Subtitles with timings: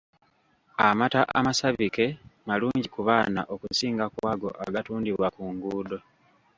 [0.87, 2.05] Amata amasabike
[2.47, 5.97] malungi ku baana okusinga ku ago agatundibwa ku nguudo.